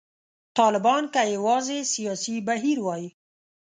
[0.57, 3.05] طالبان که یوازې سیاسي بهیر وای.